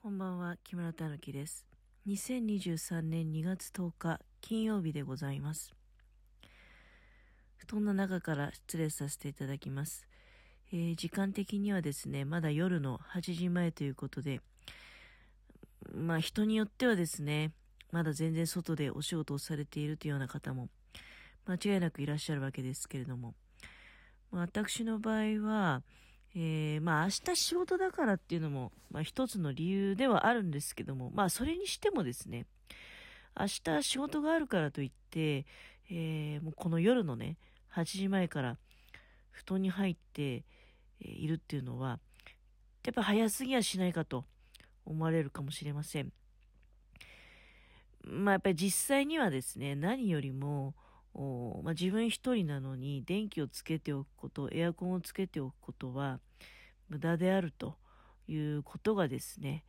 [0.00, 1.66] こんばんは、木村たぬきです。
[2.06, 5.74] 2023年2月10日、金曜日でございます。
[7.56, 10.06] 布団の中から失礼させていただきます。
[10.72, 14.40] えー時間的にはですね、まだ夜の8時前ということで、
[15.92, 17.50] まあ人によってはですね、
[17.90, 20.68] まだ全然外でお仕事をされているというような方も
[21.44, 23.34] 間違いなくいらっしゃるわけですけれども、
[24.30, 25.82] まあ私の場合は、
[26.40, 32.46] えーまあ明日仕事だからっていうのも、まあ一つの理由ではあるんですけども、まあそれにしてもですね、
[33.38, 35.46] 明日仕事があるからといって、
[35.90, 37.38] えーもうこの夜のね、
[37.74, 38.56] 8時前から
[39.32, 40.44] 布団に入って、
[41.00, 41.98] いるっていうのは、
[42.84, 44.24] やっぱ早すぎやしないかと
[44.84, 46.12] 思われるかもしれません。
[48.04, 50.74] まあやっぱり実際にはですね、何よりも、
[51.64, 56.20] まあ、自分一人なのに電気をつけておくこと、エアコンをつけておくことは
[56.88, 57.76] 無駄であると
[58.28, 59.64] いうことがですね、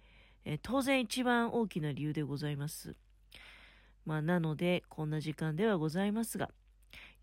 [0.46, 2.96] えー当然一番大きな理由でございます。
[4.06, 6.52] まあ、なので、こんな時間ではございますが、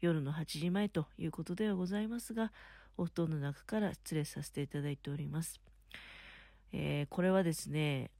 [0.00, 2.52] 夜の8時前ということではございますが、
[2.96, 5.60] お布団の中から失礼させていただいております。
[6.72, 8.10] えーこれはですね、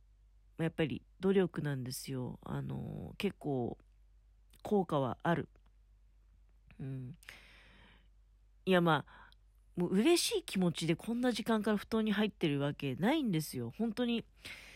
[0.58, 2.38] やっぱり努力なんですよ。
[2.44, 3.76] あのー結構
[4.62, 5.48] 効果はある。
[6.80, 7.16] うん。
[8.64, 9.26] いや、まあ、
[9.76, 13.72] もう嬉しい気持ちでこんな時間から布団に入ってるわけないんですよ。
[13.78, 14.24] 本当に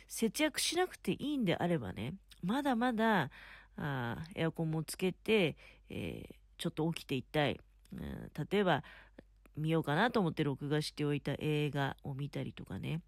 [0.09, 3.31] 節約しなくていいんであればね、まだまだ、
[3.77, 5.57] あエアコンもつけて、
[5.89, 7.59] えーちょっと起きていたい。
[7.95, 8.85] うん例えば、
[9.57, 13.01] 見ようかなと思って録画しておいた映画を見たりとかね。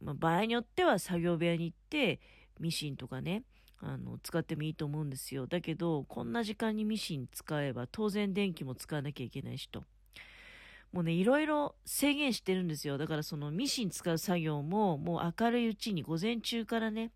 [0.00, 2.20] まあ、場合によっては作業部屋に行って、
[2.60, 3.42] ミシンとかね、
[3.86, 5.46] あの、使ってもいいと思うんですよ。
[5.46, 9.84] だけど、こんな時間にミシン使えば、当然電気も使わなきゃいけないしと。
[10.90, 12.96] もうね、いろいろ制限してるんですよ。
[12.96, 17.10] だからそのミシン使う作業も、もう明るいうちに午前中からね、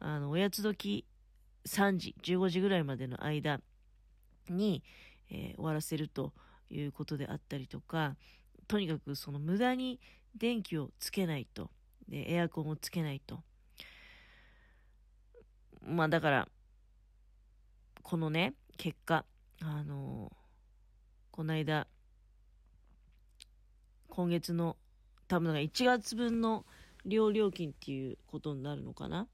[0.00, 1.06] あの、おやつ時
[1.66, 3.60] 3時、15時ぐらいまでの間
[4.48, 4.82] に、
[5.30, 6.32] えー終わらせると
[6.68, 8.16] いうことであったりとか、
[8.66, 10.00] とにかくその無駄に
[10.34, 11.70] 電気をつけないと。
[12.08, 13.44] で、エアコンをつけないと。
[15.84, 16.48] まあだから、
[18.02, 19.24] このね、結果、
[19.60, 20.42] あのー
[21.32, 21.86] この間、
[24.10, 24.76] 今月の、
[25.28, 26.66] 多分なんか1月分の
[27.06, 29.28] 料料金っていうことになるのかな？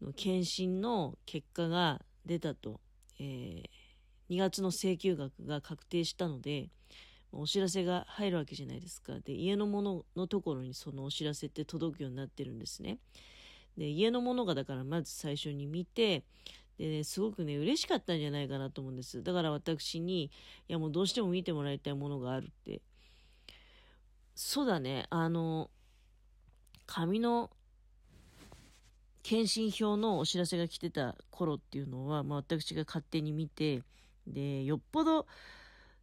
[0.00, 2.80] の検診の結果が出たと、
[3.20, 3.64] え
[4.30, 6.70] 2月の請求額が確定したので、
[7.32, 9.20] お知らせが入るわけじゃないですか。
[9.20, 12.98] で、家のもののところにそのお知らせって届くようになってるんですね。
[13.76, 16.24] で、家のものがだからまず最初に見て、
[16.78, 19.22] でね、すごくね、嬉しかったんじゃないかなと思うんです。
[19.22, 20.30] だから私に、い
[20.68, 22.82] やもうどうしても見てもらいたいものがあるって。
[24.34, 25.70] そうだね、あの、
[26.86, 27.50] 紙の
[29.22, 33.82] 検診票のお知らせが来てた頃っていうのは、まあ私が勝手に見て、
[34.26, 35.26] で、よっぽど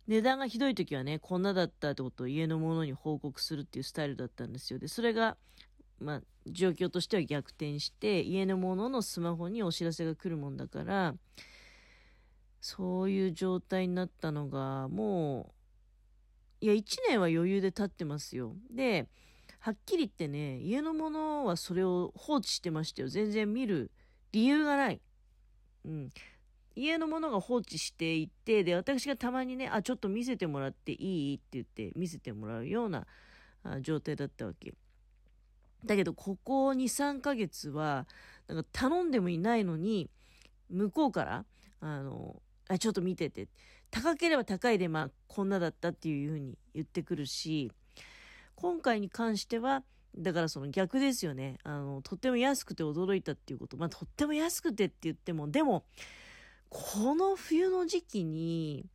[0.08, 4.80] 値段がひどい時はね、こんなだったってことを家の者に報告するっていうスタイルだったんですよ。
[4.80, 5.38] で、それが、
[6.00, 11.16] まあ、状況としては逆転して、家の者のスマホにお知らせが来るもんだから、
[12.62, 15.54] そういう状態になったのが、も
[16.62, 18.56] う、いや、1年は余裕で経ってますよ。
[18.70, 19.08] で、
[19.60, 23.08] はっきり言ってね、家の者はそれを放置してましたよ。
[23.08, 23.92] 全然見る
[24.32, 25.02] 理由がない。
[25.86, 26.10] うん。
[26.76, 31.36] 家のものが放置していて、で、私がたまにね、あ、ちょっと見せてもらっていい？
[31.36, 33.06] って言って見せてもらうような
[33.82, 34.74] 状態だったわけ。
[35.86, 38.08] だけど、ここ2、3ヶ月は、
[38.48, 40.10] なんか頼んでもいないのに、
[40.70, 41.46] 向こうから、
[41.82, 43.48] あの、あ、ちょっと見てて。
[43.92, 47.72] 高ければ高いで、まあ、こんなだったっていうふうに言ってくるし、
[48.56, 49.84] 今回に関しては、
[50.18, 51.58] だからその逆ですよね。
[51.64, 53.78] あの、とっても安くて驚いたっていうこと。
[53.78, 55.86] まあ、とっても安くてって言っても、でも、
[56.70, 58.86] この冬の時期に、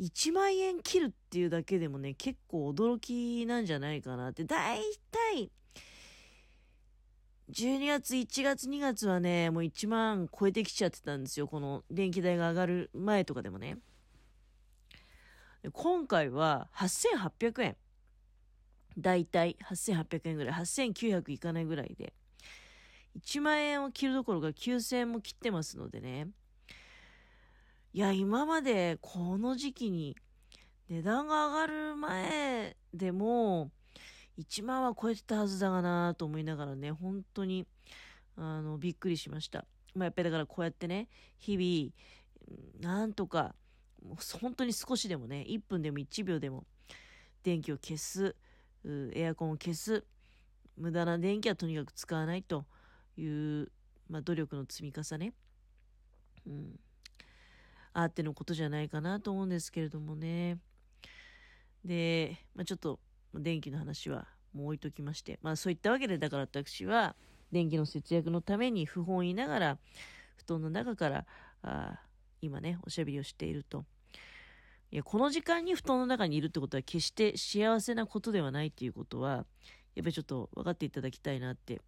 [0.00, 4.44] 1万円切るっていうだけでもね、結構驚きなんじゃないかなって。
[4.44, 4.80] だい
[5.10, 5.50] たい、
[7.50, 11.46] 12月、1月、2月はね、もう1万超えてきちゃってたんですよ。
[11.48, 13.76] この電気代が上がる前とかでもね。
[15.72, 17.76] 今回は8800円。
[18.96, 20.54] だいたい8800円ぐらい。
[20.54, 22.14] 8900いかないぐらいで。
[23.18, 26.28] 1万円を切るどころか9000円も切ってますのでね。
[27.92, 30.16] いや、今までこの時期に
[30.88, 33.72] 値段が上がる前でも
[34.38, 37.66] 1万は超えてたはずだがなと思いながらね、本当に
[38.36, 39.64] あのびっくりしました。
[39.94, 41.08] まあ、やっぱりだからこうやってね、
[41.38, 43.56] 日々、なんとか、
[44.40, 46.64] 本当に少しでもね、1分でも1秒でも
[47.42, 48.36] 電気を消す、
[48.84, 50.04] エアコンを消す、
[50.76, 52.66] 無駄な電気はとにかく使わないと
[53.16, 53.72] いう、
[54.08, 55.32] まあ、努力の積み重ね、
[56.46, 56.80] うん、
[57.92, 60.58] あってのことじゃないかなと思うんですけれどもね。
[61.84, 63.00] で、まあ、ちょっと
[63.34, 67.14] 電気の話はもう置いときまして、まあそういったわけで、だから私は
[67.52, 69.78] 電気の節約のために不本を言いながら、
[70.36, 71.26] 布団の中から
[71.62, 72.00] あ
[72.40, 73.84] 今ね、おしゃべりをしていると。
[74.90, 79.46] いや、この時間に布団の中にいるってことは決して幸せなことではないっていうことは、
[79.94, 81.80] やっぱりちょっと分かっていただきたいなって。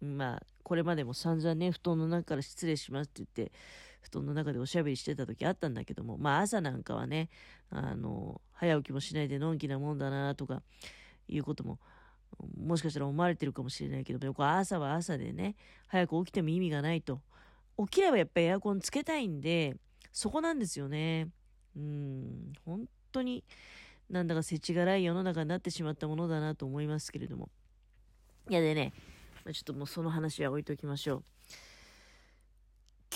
[0.00, 3.52] まあ、これまでも散々ね、布団の中から失礼しますって言って、
[4.06, 7.28] 布団の中でおしゃべりしてた時あったんだけども、まあ朝なんかはね、
[7.70, 10.62] あの、早起きもしないでのんきなもんだなとか、
[11.28, 11.78] いうことも、
[12.56, 15.56] もしかしたら思われてるかもしれないけども、朝は朝でね、
[15.88, 17.20] 早く起きても意味がないと。
[17.78, 19.76] 起きればやっぱりエアコンつけたいんで、
[20.12, 21.28] そこなんですよね。
[21.76, 23.44] うん、本当に
[24.08, 27.50] なんだか世知辛い世の中になってしまったものだなと思いますけれども。
[28.48, 28.92] いやでね、
[29.52, 31.24] ちょっともうその話は置いときましょう。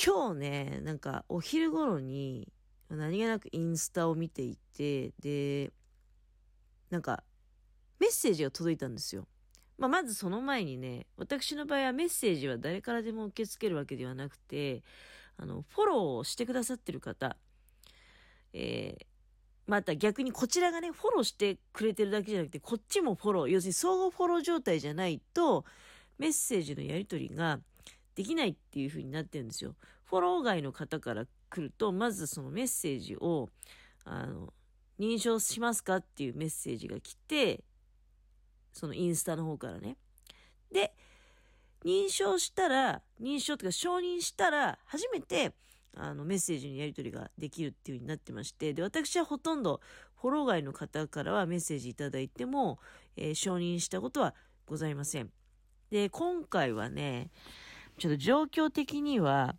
[0.02, 2.50] 今日ね、なんかお昼頃に
[2.88, 5.72] 何気なくインスタを見ていて、で、
[6.88, 7.22] なんか
[7.98, 9.26] メッセージが届いたんですよ。
[9.76, 14.82] まあ、まずその前にね、私の場合はメッセージは誰からでも受け付けるわけではなくて、
[15.36, 17.36] あの、フォローをしてくださってる方、
[18.54, 19.04] えー、
[19.66, 25.66] また逆にこちらがね、フォローしてくれてるだけじゃなくて、こっちもフォロー、要するに相互フォロー状態じゃないと、
[26.18, 27.60] メッセージのやり取りが
[28.14, 29.74] できないっていう風になってるんですよ。
[30.04, 33.48] フォロー外の方から来ると、まずそのメッセージを、
[34.04, 34.52] あの、
[34.98, 37.64] 認証しますかっていうメッセージが来て、
[38.72, 39.96] そのインスタの方からね。
[40.72, 40.94] で、
[41.84, 45.54] 認証したら、認証というか承認したら、初めて、
[45.96, 49.80] あの、メッセージのやり取りができるっていう風になってまして、で、私はほとんど
[50.20, 52.78] フォロー外の方からはメッセージいただいても、
[53.16, 54.34] えー、承認したことは
[54.66, 55.30] ございません。
[55.90, 57.30] で、今回はね、
[58.00, 59.56] ちょっと状況的には、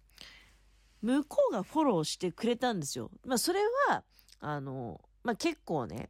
[1.01, 3.09] 向こうがフォローしてくれたんですよ。
[3.25, 3.59] まあ、それ
[3.89, 4.03] は、
[4.39, 6.09] あの、まあ、結構ね、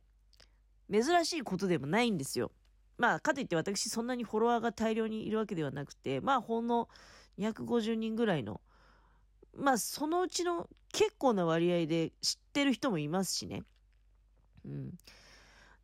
[0.91, 2.51] 珍しいことでもないんですよ。
[2.97, 6.89] まあ、かといって私そんなにフォロワーが大量にいるわけではなくて、まあ、ほんの
[7.37, 8.61] 250人ぐらいの
[9.57, 13.63] まあ、そのうちの結構な割合で知ってる人もいますしね。
[14.65, 14.91] うん。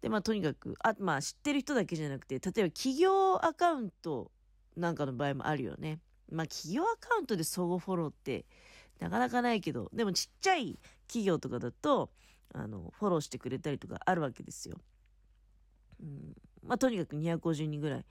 [0.02, 4.32] で、まあ、とにかく、あ、まあ、知ってる人だけじゃなくて、例えば企業アカウント
[4.76, 6.00] なんかの場合もあるよね。
[6.32, 8.46] まあ、企業アカウントで相互フォローって、
[9.00, 12.10] なかなかないけど、でもちっちゃい企業とかだと、
[12.54, 14.78] あの、フォローしてくれたりとかあるわけですよ。
[16.02, 16.36] うん。
[16.64, 18.06] まあ、とにかく250人ぐらい。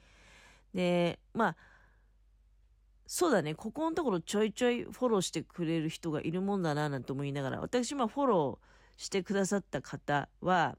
[0.75, 1.57] で、まあ、
[3.07, 10.77] そうだね、ここのところちょいちょいフォローしてくれる人がいるもんだななんて思いながら、私もフォローしてくださった方は、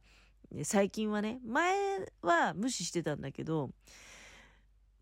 [0.63, 1.75] 最近はね、前
[2.21, 3.71] は無視してたんだけど、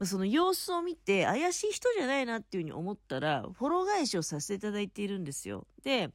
[0.04, 5.66] その様子を見て怪しい人じゃないなっていうふうに思ったら、フォロー返しをさせていただいているんですよ。
[5.84, 6.12] で、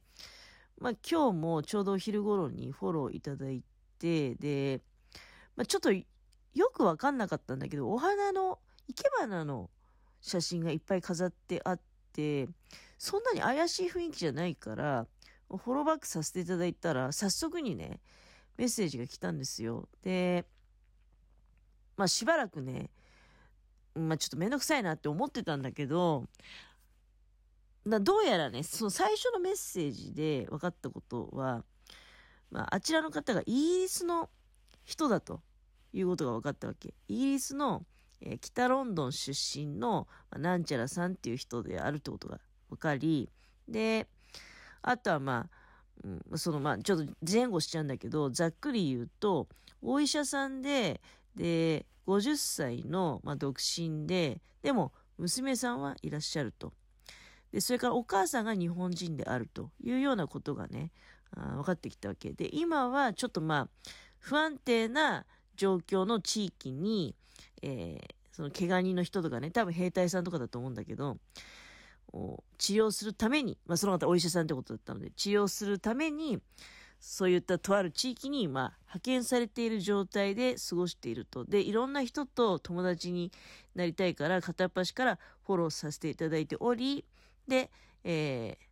[0.77, 3.63] まあ今日もちょうどお昼頃にフォローいただい
[3.97, 4.81] て、で、
[5.55, 6.05] まあ、ちょっとよ
[6.73, 9.69] くわかんなかったんだけど、お花の、生け花の
[10.21, 11.79] 写真がいっぱい飾ってあっ
[12.13, 12.47] て、
[12.97, 15.07] そんなに怪しい雰囲気じゃないから、
[15.49, 17.99] フォローバックさせていただいたら、早速にね、
[18.57, 19.87] メッセージが来たんですよ。
[20.03, 20.45] で、
[21.97, 22.89] まあしばらくね、
[23.95, 26.27] まあちょっとめんどくさいなって思ってたんだけど、
[27.87, 31.63] だどうやらね、その最初のメッセージで分かったことは、
[32.51, 34.29] まあ、あちらの方がイギリスの
[34.83, 35.41] 人だと
[35.93, 36.93] いうことが分かったわけ。
[37.07, 37.85] イギリスの
[38.21, 43.29] えー、北ロンドン出身の、まあ、なんちゃらさんっていう人であるってことが分かり、
[43.67, 44.07] で、
[44.81, 45.57] あとはまあ、
[46.03, 49.47] うん、そのまあ、ちょっと前後しちゃうんだけど、ざっくり言うと、
[49.81, 51.01] お医者さんで、
[51.35, 56.73] で、50歳の、まあ、独身で、でも、娘さんはいらっしゃると。
[57.51, 60.91] で、それからお母さんが日本人であるというようなことがね、
[61.35, 63.89] あ分かってきたわけで、今はちょっとまあ、
[64.19, 67.15] 不安定な状況の地域に、
[67.61, 71.17] えー、その怪我人の人とかね、多分兵隊さんとかだと思うんだけど、
[72.57, 76.39] 治療するために、まあ、その方お医者さんってことだったので、治療するために、
[77.01, 81.43] そういったとある地域に、まあ、派遣されている状態で過ごしていると。
[81.43, 83.31] で、いろんな人と友達に
[83.73, 87.03] なりたいから、片っ端からフォローさせていただいており、
[87.47, 87.71] で、
[88.03, 88.65] えー、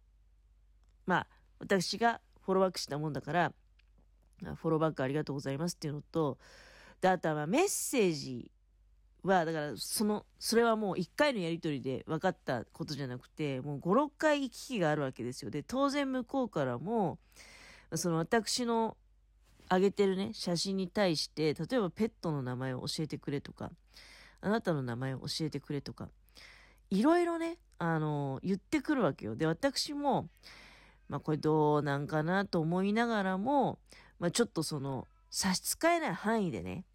[1.08, 3.52] まあ、私がフォローバックしたもんだから、
[4.56, 6.38] フォローバックありがとうございますっていうのと、
[7.02, 8.52] で、あとはメッセージ
[9.24, 15.50] は、だから、その、それはもう1回のやり取りで分かったことじゃなくて、もう5、6回行き来があるわけですよ。
[15.50, 17.18] で、当然向こうからも、
[17.96, 18.98] その私の
[19.72, 23.72] 上げてるね、写真に対して、例えばペットの名前を教えてくれとか、
[24.42, 26.10] あなたの名前を教えてくれとか、
[26.90, 29.36] いろいろね、あの、言ってくるわけよ。
[29.36, 30.28] で、私も、
[31.08, 33.80] まあこれどうなんかなと思いながらも、
[34.20, 36.86] まあちょっとその、差し支えない範囲でね、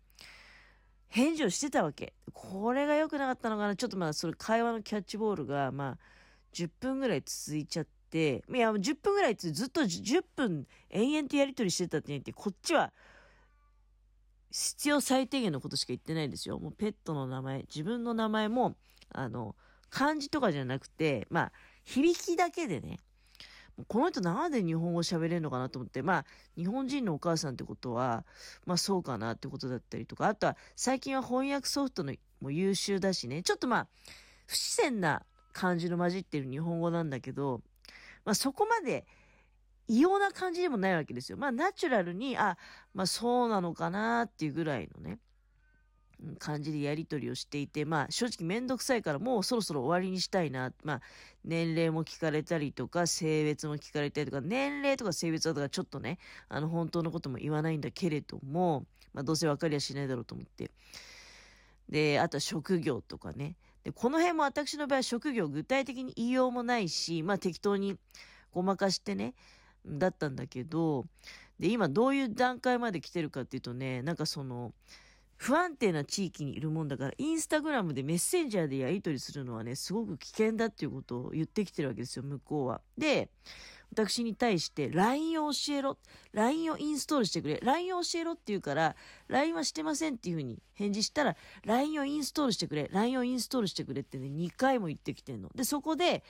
[1.08, 2.12] 返事をしてたわけ。
[2.32, 5.98] これが良くなかったのかなちょっとまあそれ会話のキャッチボールが、まあ
[6.52, 12.92] 10分ぐらい続いちゃって、いや、10分ぐらいずっと10分延々とやり取りしてたって言って、こっちは
[14.52, 16.60] 必要最低限のことしか言ってないんですよ。
[16.60, 18.76] もうペットの名前、自分の名前も、
[19.10, 19.56] あの、
[19.90, 21.52] 漢字とかじゃなくて、まあ、
[21.84, 23.00] 響きだけでね、
[23.88, 26.24] この人なんで日本語喋れるのかなと思って、まあ、
[26.56, 28.24] 日本人のお母さんってことは、
[28.64, 33.88] まあそうかなってことだったりとか、あとは最近は翻訳ソフトのも優秀だしね、ちょっとまあ、
[34.46, 37.60] 不自然な感じの混じってる日本語なんだけど、
[38.24, 39.06] まあそこまで
[39.86, 41.38] 異様な感じでもないわけですよ。
[41.38, 42.56] まあナチュラルに、あ、
[42.94, 45.18] まあそうなのかなっていうぐらいのね、
[46.38, 50.72] 感じでやり取りをしていて、まあ正直めんどくさいからもうそろそろ終わりにしたいな。
[50.84, 51.00] まあ
[51.44, 60.70] 年齢も聞かれたりとか、性別も聞かれたりとか、年齢とか性別だとかちょっとね、あの本当のことも言わないんだけれども、まあどうせ分かりはしないだろうと思って。
[61.90, 63.56] で、あとは職業とかね。
[63.84, 67.96] で、この辺も私の場合職業具体的に言いようもないし、まあ適当に
[68.50, 69.34] ごまかしてね、
[69.86, 71.04] だったんだけど、
[71.60, 74.72] で、今どういう段階まで来てるかっていうとね、なんかその、
[75.36, 82.80] 不安定な地域にいるもんだから、インスタグラムでメッセンジャーでやり取りするのはね、すごく危険だっていうことを言ってきてるわけですよ、向こうは。
[82.96, 83.28] で、
[83.94, 85.96] 私に対して LINE を教えろ。
[86.32, 87.60] LINE をインストールしてくれ。
[87.62, 88.96] LINE を教えろって言うから、
[89.28, 92.90] LINE はしてませんっていうふうに返事したら、LINE をインストールしてくれ。
[92.92, 95.48] LINE をインストールしてくれってね、2回も言ってきてんの。
[95.54, 96.24] で、そこで、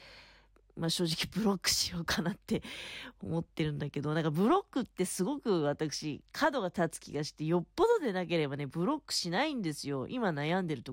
[0.77, 2.63] まあ正直ブロックしようかなって
[3.23, 10.07] 思ってるんだけど、なんかブロックってすごく私、角が立つ気がして、よっぽどでなければね、ブロックしないんですよ。
[10.09, 10.93] 今悩んでると